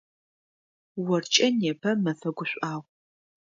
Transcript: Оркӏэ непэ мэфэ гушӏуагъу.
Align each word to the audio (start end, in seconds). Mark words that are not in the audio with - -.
Оркӏэ 1.15 1.47
непэ 1.59 1.91
мэфэ 2.03 2.29
гушӏуагъу. 2.37 2.83